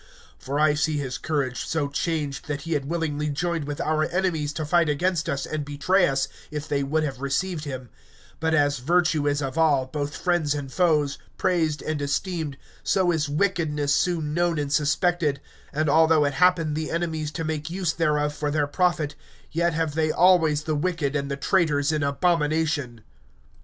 For 0.39 0.57
I 0.59 0.73
see 0.73 0.97
his 0.97 1.19
courage 1.19 1.63
so 1.63 1.87
changed 1.87 2.47
that 2.47 2.61
he 2.61 2.73
had 2.73 2.85
willingly 2.85 3.29
joined 3.29 3.65
with 3.65 3.79
our 3.79 4.03
enemies 4.05 4.51
to 4.53 4.65
fight 4.65 4.89
against 4.89 5.29
us 5.29 5.45
and 5.45 5.63
betray 5.63 6.07
us, 6.07 6.27
if 6.49 6.67
they 6.67 6.81
would 6.81 7.03
have 7.03 7.21
received 7.21 7.65
him; 7.65 7.89
but 8.39 8.55
as 8.55 8.79
virtue 8.79 9.27
is 9.27 9.43
of 9.43 9.59
all, 9.59 9.85
both 9.85 10.17
friends 10.17 10.55
and 10.55 10.73
foes, 10.73 11.19
praised 11.37 11.83
and 11.83 12.01
esteemed, 12.01 12.57
so 12.83 13.11
is 13.11 13.29
wickedness 13.29 13.93
soon 13.93 14.33
known 14.33 14.57
and 14.57 14.73
suspected, 14.73 15.39
and 15.71 15.87
although 15.87 16.25
it 16.25 16.33
happen 16.33 16.73
the 16.73 16.89
enemies 16.89 17.29
to 17.33 17.43
make 17.43 17.69
use 17.69 17.93
thereof 17.93 18.33
for 18.33 18.49
their 18.49 18.65
profit, 18.65 19.13
yet 19.51 19.75
have 19.75 19.93
they 19.93 20.11
always 20.11 20.63
the 20.63 20.73
wicked 20.73 21.15
and 21.15 21.29
the 21.29 21.37
traitors 21.37 21.91
in 21.91 22.01
abomination. 22.01 23.01